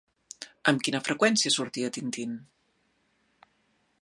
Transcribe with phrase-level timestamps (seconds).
[0.71, 2.37] Amb quina freqüència sortia Tintín?